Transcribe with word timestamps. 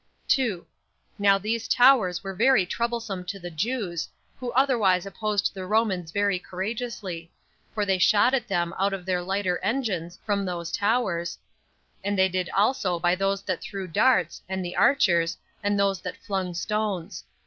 2. 0.29 0.65
Now 1.19 1.37
these 1.37 1.67
towers 1.67 2.23
were 2.23 2.33
very 2.33 2.65
troublesome 2.65 3.23
to 3.25 3.37
the 3.37 3.51
Jews, 3.51 4.09
who 4.39 4.51
otherwise 4.53 5.05
opposed 5.05 5.53
the 5.53 5.67
Romans 5.67 6.09
very 6.09 6.39
courageously; 6.39 7.31
for 7.71 7.85
they 7.85 7.99
shot 7.99 8.33
at 8.33 8.47
them 8.47 8.73
out 8.79 8.93
of 8.93 9.05
their 9.05 9.21
lighter 9.21 9.59
engines 9.59 10.17
from 10.25 10.43
those 10.43 10.71
towers, 10.71 11.37
as 12.03 12.15
they 12.15 12.29
did 12.29 12.49
also 12.57 12.97
by 12.99 13.13
those 13.13 13.43
that 13.43 13.61
threw 13.61 13.85
darts, 13.87 14.41
and 14.49 14.65
the 14.65 14.75
archers, 14.75 15.37
and 15.61 15.77
those 15.79 16.01
that 16.01 16.17
flung 16.17 16.55
stones. 16.55 17.23